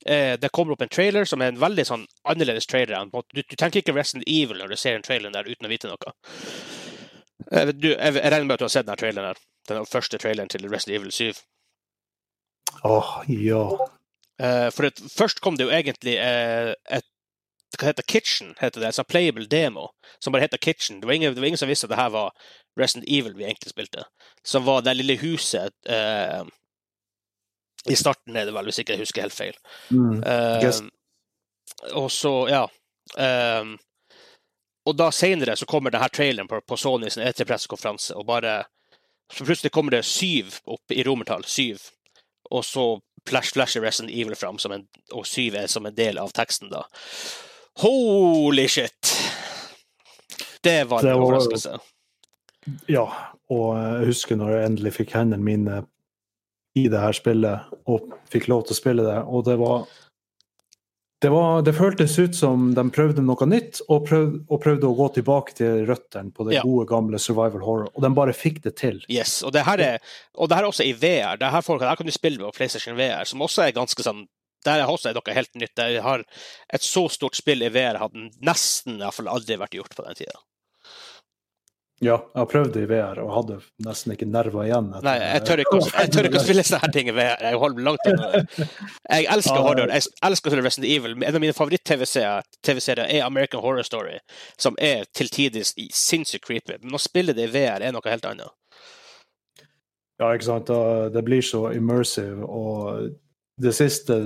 [0.09, 3.11] Uh, det kommer opp en trailer som er en veldig sånn annerledes trailer.
[3.13, 5.91] Du, du tenker ikke Resident Evil når du ser en trailer der uten å vite
[5.91, 6.15] noe.
[7.75, 9.35] Du, jeg, regner med at du har sett denne traileren?
[9.35, 9.49] her.
[9.69, 11.43] Den første traileren til Resident Evil 7.
[12.89, 13.67] Åh, ja.
[14.43, 17.09] Eh, for det, først kom det jo egentlig eh, et
[17.79, 19.87] hva heter Kitchen, heter det, altså playable demo,
[20.21, 21.01] som bare heter Kitchen.
[21.01, 22.35] Det var, ingen, det var ingen som visste at det her var
[22.79, 24.05] Resident Evil vi egentlig spilte.
[24.45, 26.43] Som var det lille huset eh,
[27.89, 29.57] I starten er det vel, hvis ikke jeg husker helt feil.
[29.91, 30.21] Mm.
[30.21, 30.83] Eh, Yes.
[31.97, 32.67] og så, ja
[33.19, 33.79] ehm,
[34.87, 38.65] Og da senere så kommer denne traileren på, på Sony sin E3-pressekonferanse, og bare
[39.33, 41.45] Så plutselig kommer det syv opp i romertall.
[41.45, 41.79] Syv.
[42.51, 46.21] Og så flash, flasher Resident Evil fram, som en, og syv er som en del
[46.23, 46.85] av teksten, da.
[47.83, 49.13] Holy shit!
[50.63, 51.79] Det var en overraskelse.
[52.87, 53.07] Ja,
[53.51, 55.81] og jeg husker når jeg endelig fikk hendene mine
[56.79, 59.89] i det her spillet og fikk lov til å spille det, og det var
[61.23, 64.97] det, var, det føltes ut som de prøvde noe nytt, og prøvde, og prøvde å
[64.99, 66.63] gå tilbake til røttene på det Ja.
[66.67, 67.89] gode, gamle survival horror.
[67.95, 69.01] Og de bare fikk det til.
[69.09, 69.99] Yes, og det her er,
[70.35, 71.39] og det her er også i VR.
[71.39, 74.03] Det her, folk, det her kan du spille med PlayStation VR, som også er ganske
[74.03, 74.27] sånn
[74.65, 75.75] der er også noe helt nytt.
[75.77, 76.23] Jeg har
[76.73, 80.05] et så stort spill i VR hadde nesten i hvert fall aldri vært gjort på
[80.07, 80.39] den tida.
[82.03, 84.89] Ja, jeg har prøvd det i VR og hadde nesten ikke nerver igjen.
[85.07, 87.45] Nei, jeg tør ikke, jeg tør ikke å spille sånne her ting i VR.
[87.47, 88.41] Jeg holder langt unna det.
[89.13, 89.63] Jeg elsker Ja.
[89.69, 89.93] horror.
[89.93, 91.15] Jeg elsker å spille Resident Evil.
[91.23, 94.19] En av mine favoritt-TV-serier er American Horror Story,
[94.59, 96.81] som er til tider sinnssykt creepy.
[96.83, 98.51] Men å spille det i VR er noe helt annet.
[100.19, 100.67] Ja, ikke sant.
[101.15, 103.13] Det blir så immersive, og
[103.63, 104.19] det siste,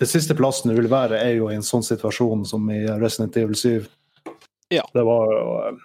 [0.00, 3.36] det siste plassen du vil være, er jo i en sånn situasjon som i Resident
[3.36, 3.86] Evil 7.
[4.72, 4.82] Ja.
[4.94, 5.76] Det var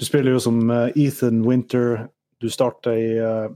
[0.00, 2.06] Du spiller jo som eh, Ethan Winter.
[2.40, 3.50] Du starter i eh,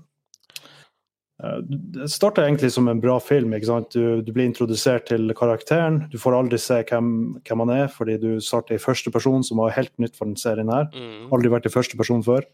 [1.40, 3.54] eh, Det starter egentlig som en bra film.
[3.56, 3.96] ikke sant?
[3.96, 6.02] Du, du blir introdusert til karakteren.
[6.12, 7.08] Du får aldri se hvem,
[7.48, 10.36] hvem han er, fordi du starter i første person, som var helt nytt for den
[10.36, 10.90] serien her.
[10.92, 11.32] Mm.
[11.32, 12.44] Aldri vært i første person før.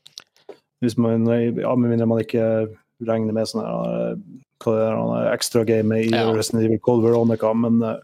[0.80, 2.46] Hvis man, ja, Med mindre man ikke
[3.06, 4.14] regner med sånne eh,
[4.60, 6.26] hva det er, han er ekstra game i Ja.
[6.36, 7.96] Resident Evil Cold Veronica, men uh,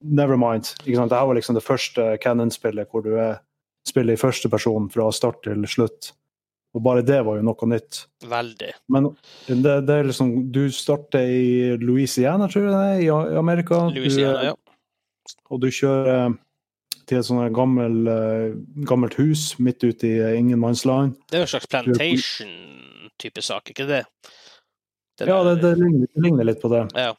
[0.00, 0.72] never mind.
[0.84, 1.10] Ikke sant?
[1.10, 3.40] Dette var liksom det første Cannon-spillet hvor du er,
[3.88, 6.12] spiller i første person fra start til slutt.
[6.76, 8.02] Og bare det var jo noe nytt.
[8.28, 8.72] Veldig.
[8.92, 9.08] Men
[9.48, 13.86] det, det er liksom Du starter i Louisiana, tror jeg det er, i Amerika.
[13.94, 15.36] Louisiana, du, ja.
[15.48, 16.34] og du kjører eh,
[17.06, 18.56] til et sånt gammel, eh,
[18.88, 21.16] gammelt hus midt ute i eh, ingenmannsland.
[21.30, 24.02] Det er jo en slags plantation-type sak, ikke det?
[25.16, 26.88] Den Ja, det, det, ligner, det ligner litt på det.
[26.98, 27.14] ja.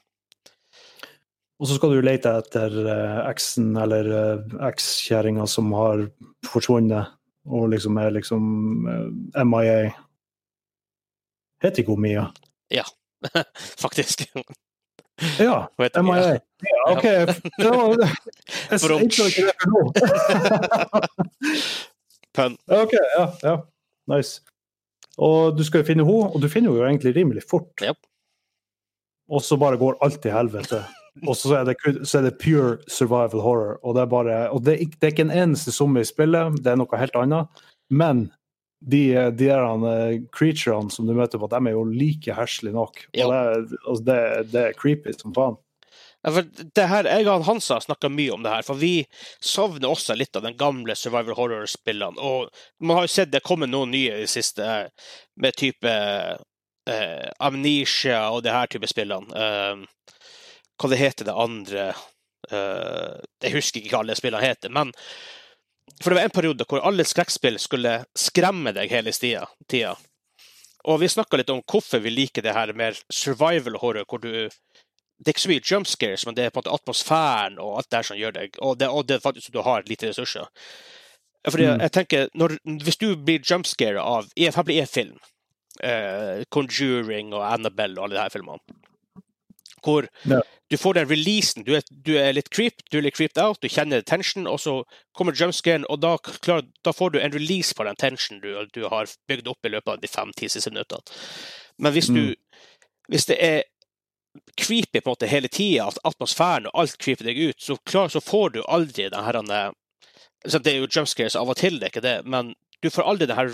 [1.58, 4.12] Og så skal du lete etter eh, eksen eller
[4.68, 6.04] ekskjerringa som har
[6.52, 7.06] forsvunnet,
[7.48, 8.44] og liksom er liksom
[8.88, 9.92] uh, MIA.
[11.64, 12.24] Heter ikke hun Mia?
[12.74, 12.86] Ja,
[13.84, 14.16] Faktisk.
[15.40, 15.68] Ja,
[16.02, 16.40] MIA.
[16.62, 17.04] Ja, OK.
[17.04, 18.10] Det var,
[18.72, 19.82] jeg tror ikke det for nå.
[22.38, 22.58] Pønn.
[22.68, 23.26] OK, ja.
[23.44, 23.56] ja.
[24.14, 24.42] Nice.
[25.18, 27.82] Og du skal jo finne henne, og du finner henne jo egentlig rimelig fort.
[27.82, 27.98] Yep.
[29.34, 30.84] Og så bare går alt til helvete.
[31.26, 31.78] Og så er, det,
[32.08, 33.78] så er det pure survival horror.
[33.84, 36.74] Og det er bare, og det det er ikke en eneste zombie i spillet, det
[36.74, 37.64] er noe helt annet.
[37.90, 38.28] Men
[38.80, 43.08] de, de eh, creaturene som du møter på, de er jo like heslige nok.
[43.14, 44.20] Og det, altså det,
[44.54, 45.58] det er creepy som faen.
[46.26, 46.42] Ja,
[46.76, 49.06] det her, jeg og Hansa snakka mye om det her, for vi
[49.44, 52.20] savner også litt av den gamle survival horror-spillene.
[52.20, 52.50] Og
[52.84, 57.28] man har jo sett det kommer noen nye i det siste, eh, med type eh,
[57.40, 59.30] Amnesia og det her type spillene.
[59.32, 60.17] Eh,
[60.78, 61.88] hva det heter det andre
[62.52, 64.94] uh, Jeg husker ikke hva alle spillene heter, men
[66.04, 69.96] for det var en periode hvor alle skrekkspill skulle skremme deg hele stia, tida.
[70.88, 74.50] Og vi snakka litt om hvorfor vi liker det her mer survival horror, hvor du
[75.18, 77.80] det er ikke så mye jump scares, men det er på en måte atmosfæren og
[77.80, 80.12] alt det her som gjør deg Og det, og det er faktisk du har lite
[80.12, 80.46] ressurser.
[81.48, 81.80] Fordi Mm.
[81.82, 85.18] jeg tenker, når, Hvis du blir jump scare av Her blir en film,
[85.82, 88.60] eh, Conjuring og Annabelle og alle de her filmene,
[89.82, 90.42] hvor Ja.
[90.70, 93.62] Du får den releasen Du er, du er litt creep, du er litt creeped out,
[93.62, 94.82] du kjenner tension, og så
[95.16, 98.84] kommer jumpscaren, og da, klar, da får du en release på den tension du, du
[98.92, 101.18] har bygd opp i løpet av de fem-ti siste minuttene.
[101.78, 102.36] Men hvis du Mm.
[103.08, 103.62] Hvis det er
[104.60, 108.12] creepy på en måte hele tida, at atmosfæren og alt creeper deg ut, så, klar,
[108.12, 109.72] så får du aldri den her eh,
[110.52, 112.54] Det er jo jumpscares av og til, det er ikke det, men
[112.84, 113.54] du får aldri den her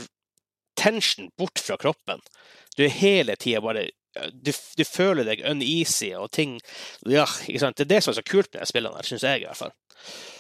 [0.76, 2.20] tension bort fra kroppen.
[2.78, 3.90] Du er hele tida bare
[4.34, 6.60] du, du føler deg uneasy og ting
[7.10, 7.78] ja, ikke sant?
[7.78, 9.74] Det er det som er så kult med de spillene syns jeg i hvert fall.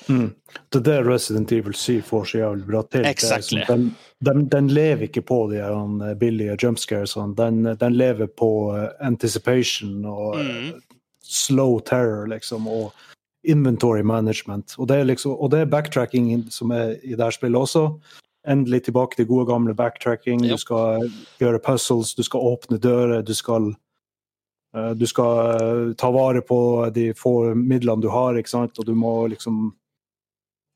[0.09, 0.33] Mm.
[0.71, 3.05] Det er det Resident Evil 7 får så jævlig bra til.
[3.07, 3.59] Exactly.
[3.61, 3.95] liksom- Den,
[4.27, 5.71] den, den lever ikke på de her,
[6.09, 7.35] eh, billige jumpscaresene.
[7.37, 10.81] Den, den lever på eh, anticipation og eh, Mm.
[11.23, 12.91] slow terror, liksom, og
[13.43, 14.75] inventory management.
[14.77, 17.99] Og det er, liksom, og det er backtracking som er i det her spillet også.
[18.47, 20.43] Endelig tilbake til gode gamle backtracking.
[20.43, 20.51] Yep.
[20.51, 21.07] Du skal
[21.39, 23.71] gjøre puzzles, du skal åpne dører, du skal
[24.75, 26.59] uh, du skal uh, ta vare på
[26.93, 28.79] de få midlene du har, ikke sant?
[28.79, 29.71] og du må liksom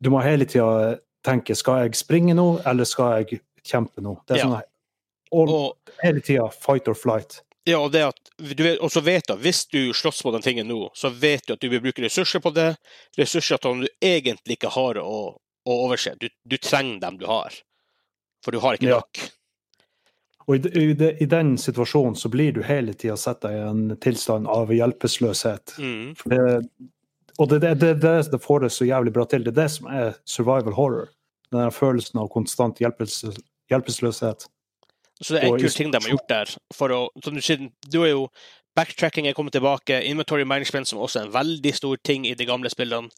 [0.03, 4.19] Du må hele tida tenke skal jeg springe nå, eller skal jeg kjempe nå?
[4.27, 4.45] Det er Ja.
[4.45, 4.61] sånn
[5.31, 7.41] Og, hele tida fight or flight.
[7.65, 10.31] ja, og, det at, du vet, og så vet du at hvis du slåss på
[10.31, 12.77] den tingen nå, så vet du at du vil bruke ressurser på det.
[13.17, 15.35] Ressurser som du egentlig ikke har å,
[15.67, 16.15] å overse.
[16.21, 17.55] Du, du trenger dem du har.
[18.45, 19.01] For du har ikke Ja.
[19.01, 19.23] nok.
[20.47, 24.47] Og i, i, I den situasjonen så blir du hele tida satt i en tilstand
[24.47, 25.75] av hjelpeløshet.
[25.77, 26.13] Mm.
[26.23, 26.43] Det,
[27.37, 29.43] og det, det, det, får det så jævlig bra til.
[29.43, 31.09] Det er det som er survival horror.
[31.51, 34.47] Den følelsen av konstant hjelpeløshet.
[35.19, 36.55] Så det er en kul ting de har gjort der.
[36.75, 38.27] For å, som du sier, du er jo
[38.77, 40.03] Backtracking er kommet tilbake.
[40.05, 43.09] Inventory management, som også er en veldig stor ting i de gamle spillene.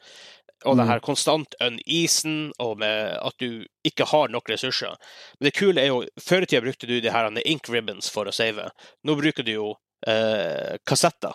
[0.66, 0.90] Og det Mm.
[0.90, 4.96] her konstant uneasen, og med at du ikke har nok ressurser.
[5.40, 8.26] Men det kule er jo, Før i tida brukte du de her ink ribbons for
[8.26, 8.70] å save.
[9.06, 9.76] Nå bruker du jo
[10.08, 11.34] eh, kassetter.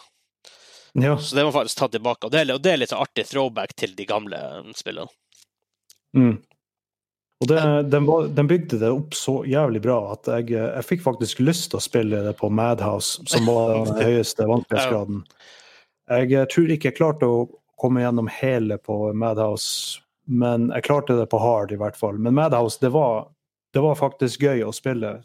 [0.94, 1.16] Ja.
[1.18, 2.26] Så det må faktisk ta tilbake.
[2.26, 4.38] Og det er, og det er litt så artig throwback til de gamle
[4.76, 5.08] spillene.
[6.14, 6.36] Mm.
[7.42, 7.58] Og det,
[7.90, 11.80] den, den bygde det opp så jævlig bra at jeg, jeg fikk faktisk lyst til
[11.80, 15.24] å spille det på Madhouse, som var den høyeste vanskelighetsgraden.
[16.14, 17.44] Jeg eh, tror ikke jeg klarte å
[17.80, 22.18] komme gjennom hele på Madhouse, men jeg klarte det på hard i hvert fall.
[22.18, 23.28] Men Madhouse, det var,
[23.74, 25.18] det var faktisk gøy å spille.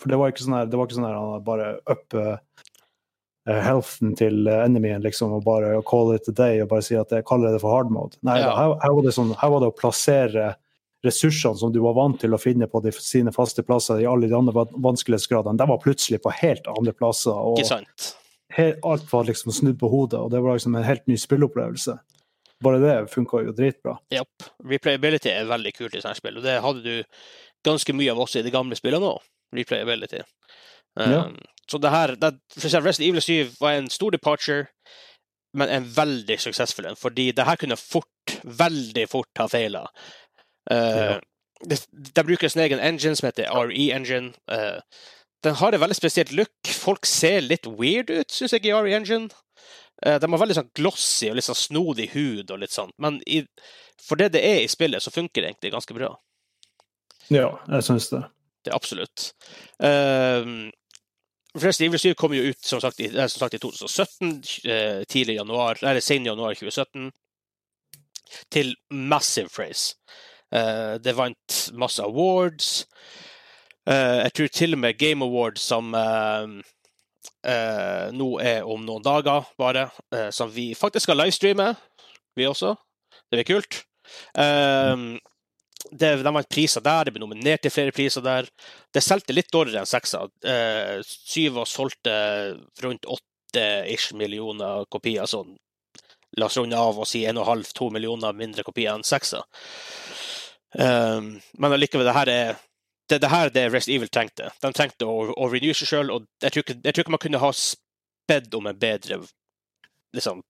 [0.00, 2.36] For det var ikke sånn her, det var ikke sånn her bare up uh,
[3.46, 7.26] healthen til enemyen, liksom, og bare call it a day og bare si at jeg
[7.28, 8.18] kaller det for hard mode.
[8.26, 8.54] Nei, Ja.
[8.56, 10.54] her, her, var det sånn, her var det å plassere
[11.04, 14.30] ressursene som du var vant til å finne på de, sine faste plasser i alle
[14.30, 17.36] de andre vanskelighetsgradene, de var plutselig på helt andre plasser.
[17.36, 18.14] og Ikke sant?
[18.82, 21.96] Alt var liksom snudd på hodet, og det var liksom en helt ny spilleopplevelse.
[22.64, 23.96] Bare det funka jo dritbra.
[24.14, 24.46] Japp.
[24.64, 27.02] Replayability er veldig kult i sånne spill, og det hadde du
[27.66, 29.24] ganske mye av også i de gamle spillene òg.
[29.56, 30.22] Replayability.
[30.96, 31.24] Um, Ja.
[31.70, 34.66] Så det her det, for eksempel Resident Evil 7 var en stor departure,
[35.56, 39.86] men en veldig suksessfull en, fordi det her kunne fort, veldig fort ha feila.
[40.70, 41.20] Uh, Ja.
[41.64, 41.86] det,
[42.16, 44.34] det brukes en egen engine som heter RE-engine.
[44.50, 44.80] Uh,
[45.44, 46.52] den har et veldig spesielt look.
[46.72, 49.28] Folk ser litt weird ut, syns jeg, i RE-engine.
[50.04, 53.20] Uh, de har veldig sånn glossy og litt sånn snodig hud og litt sånn, men
[53.30, 53.44] i,
[54.02, 56.10] for det det er i spillet, så funker det egentlig ganske bra.
[57.32, 58.24] Ja, jeg syns det.
[58.64, 59.30] Det er absolutt.
[59.78, 60.72] Um,
[61.54, 65.04] Resident Evil 7 kom jo ut som sagt, i, eh, som sagt, i 2017, eh,
[65.04, 67.12] tidlig januar, eller sen januar 2017,
[68.50, 69.94] til massive Phrase.
[70.50, 72.86] Eh, det vant masse awards.
[73.90, 76.46] Eh, jeg tror til og med Game Awards, som eh,
[77.50, 81.74] eh, nå er om noen dager, bare, eh, som vi faktisk skal livestreame,
[82.36, 82.74] vi også.
[83.30, 83.84] Det blir kult.
[85.92, 88.48] Det, de vant priser der, det ble nominert til flere priser der.
[88.92, 90.24] Det solgte litt dårligere enn seksa.
[90.40, 92.14] Eh, og solgte
[92.82, 95.26] rundt åtte-ish millioner kopier.
[95.26, 95.56] sånn
[96.36, 99.44] La oss runde av og si 1,5-2 millioner mindre kopier enn seksa.
[100.74, 102.56] Um, men allikevel, det her er
[103.10, 104.50] det, det her er det Rest Evil trengte.
[104.62, 107.24] De trengte å, å renew seg sjøl, og jeg tror, ikke, jeg tror ikke man
[107.26, 109.20] kunne ha spedd om en bedre
[110.16, 110.40] liksom,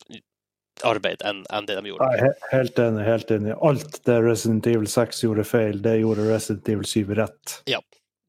[0.86, 2.08] arbeid enn en det de gjorde.
[2.14, 3.04] Er helt enig.
[3.08, 3.56] helt enig.
[3.58, 7.58] Alt det Resident Evil 6 gjorde feil, det gjorde Resident Evil 7 rett.
[7.70, 7.80] Ja,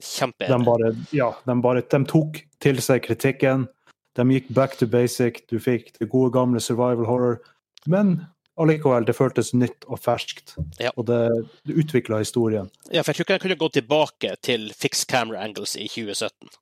[0.04, 0.66] Kjempeenig.
[0.66, 3.68] bare, ja, de bare de tok til seg kritikken.
[4.16, 5.44] De gikk back to basic.
[5.52, 7.40] Du fikk det gode, gamle survival horror.
[7.86, 8.26] Men
[8.62, 10.56] allikevel, det føltes nytt og ferskt.
[10.82, 10.92] Ja.
[10.96, 11.22] Og det,
[11.68, 12.70] det utvikla historien.
[12.90, 16.54] Ja, for jeg tror ikke jeg kunne gå tilbake til fixed camera angles i 2017.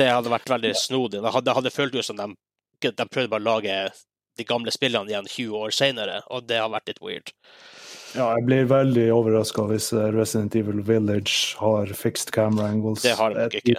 [0.00, 1.20] Det hadde vært veldig snodig.
[1.20, 2.32] Det hadde, hadde følt ut som de,
[2.82, 3.76] de prøvde bare å lage
[4.40, 7.32] de gamle spillene igjen 20 år senere, og det har vært litt weird.
[8.12, 13.04] Ja, jeg blir veldig overraska hvis eh, Resident Evil Village har fixed camera angles.
[13.04, 13.78] Det har de nok ikke.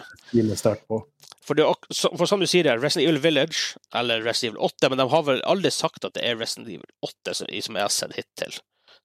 [1.44, 1.66] For, det,
[2.04, 5.26] for som du sier, det Resident Evil Village, eller Resident Evil 8, men de har
[5.28, 8.56] vel aldri sagt at det er Resident Evil 8 som, som jeg har sett hittil.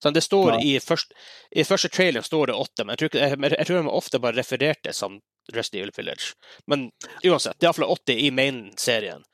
[0.03, 0.61] Så det står ja.
[0.62, 1.12] i, først,
[1.51, 4.22] I første trailer står det 8, men jeg tror, ikke, jeg, jeg tror de ofte
[4.22, 5.18] bare refererte som
[5.53, 6.35] Resident Evil Village.
[6.70, 6.90] Men
[7.24, 9.24] uansett, det er iallfall 80 i main-serien.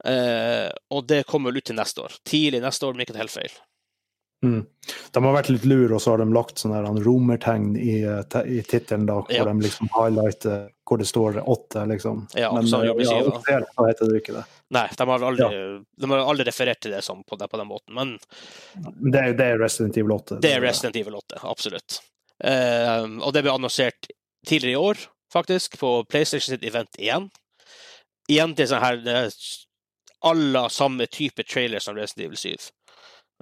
[0.00, 2.16] Uh, og det kommer vel ut til neste år.
[2.26, 3.52] Tidlig neste år, om ikke helt feil.
[4.42, 4.64] Mm.
[5.12, 8.62] De har vært litt lure, og så har de lagt sånne romertegn i, eh, i
[8.64, 9.44] tittelen, hvor Ja.
[9.44, 12.26] de liksom highlighter hvor det står åtte, liksom.
[12.34, 14.44] Ja, Men som eh, ja, offisielt så heter det ikke det.
[14.70, 17.94] Nei, de har aldri, de har aldri referert til det som på, på den måten.
[17.94, 18.18] Men
[19.12, 20.40] det er, det er Resident Evil 8.
[20.40, 22.00] Det er Resident Evil 8, absolutt.
[22.42, 24.10] Eh, og det ble annonsert
[24.46, 27.28] tidligere i år, faktisk, på PlayStation sitt event igjen.
[28.30, 29.30] Igjen til sånn her er
[30.26, 32.70] alle samme type trailer som Resident Evil 7.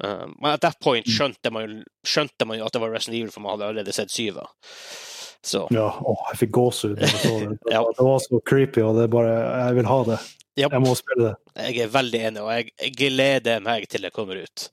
[0.04, 3.30] Uh, men at that point skjønte man, skjønte man jo at det var Resident Evil,
[3.34, 4.44] for man hadde allerede sett syva.
[5.44, 6.96] Så Ja, åh, jeg fikk gåsehud.
[6.98, 7.58] da jeg så det.
[7.74, 7.82] Ja.
[7.96, 9.34] Det var så creepy, og det er bare
[9.66, 10.18] Jeg vil ha det.
[10.58, 10.72] Yep.
[10.74, 11.34] Jeg må spille det.
[11.68, 14.64] jeg er veldig enig, og jeg, gleder meg til det kommer ut.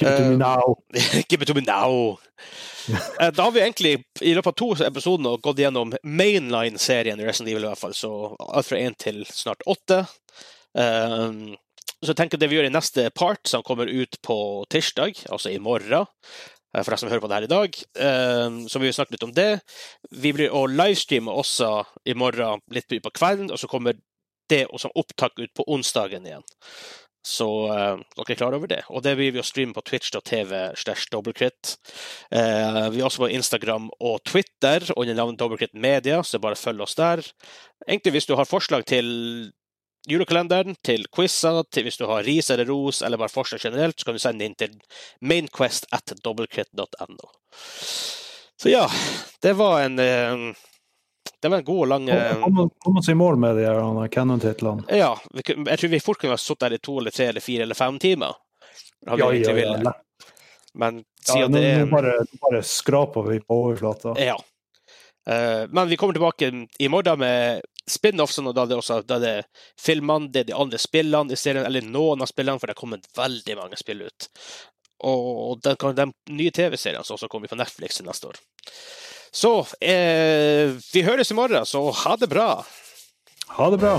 [0.00, 0.76] Give it to me Eh, now.
[1.28, 2.16] Give it to me now!
[3.20, 3.92] Eh, Da har vi egentlig
[4.24, 7.92] i løpet av to episoder gått gjennom mainline-serien i Resident Evil, i hvert fall.
[7.94, 10.06] Så alt fra én til snart åtte.
[10.72, 11.56] Um,
[12.00, 14.38] så jeg tenker det vi gjør i neste part, som kommer ut på
[14.72, 18.70] tirsdag, altså i morgen eh, for deg som hører på det her i dag, så
[18.70, 19.50] så vil vi snakke litt om det.
[20.22, 21.72] Vi blir å livestreame også
[22.08, 23.98] i morgen litt på kvelden, og så kommer
[24.50, 26.46] det som opptak ut på onsdagen igjen.
[27.26, 28.80] Så uh, dere er klar over det.
[28.88, 30.60] Og det vil vi å streame på twitch.tv.
[30.72, 36.86] Eh, vi er også på Instagram og Twitter under navnet Dobbeltkritt Media, så bare følg
[36.86, 37.22] oss der.
[37.86, 39.06] Egentlig hvis du har forslag til
[40.08, 44.08] julekalenderen, til quizer, til hvis du har ris eller ros, eller bare forslag generelt, så
[44.08, 44.74] kan du sende inn til
[45.20, 47.30] mainquest at dobbeltkritt.no.
[48.60, 48.86] Så ja,
[49.42, 50.50] det var en eh,
[51.40, 53.78] det var en god og lang eh, Kom kom oss i mål med de her
[53.80, 54.84] han, Canon-titlene.
[54.92, 57.64] Ja, jeg tror vi fort kunne ha sittet der i to eller tre eller fire
[57.64, 58.36] eller fem timer.
[59.08, 59.56] Hadde Ja, vi ja, ja.
[59.56, 59.76] ville.
[59.80, 59.94] siden
[60.74, 62.12] Men ja nå, det er nå bare,
[62.44, 64.12] bare skraper vi på overflata.
[64.20, 64.36] Ja.
[65.28, 69.18] Eh, men vi kommer tilbake i morgen med spin-offsen, og da er det også da
[69.22, 69.34] det
[69.80, 72.82] filmene, det er de andre spillene i serien, eller noen av spillene, for det har
[72.82, 74.30] kommet veldig mange spill ut.
[75.10, 78.40] Og den, de nye TV-seriene som også kommer på Netflix neste år.
[79.32, 82.50] Så eh, vi høres i morgen, så ha det bra.
[83.56, 83.96] Ha det bra.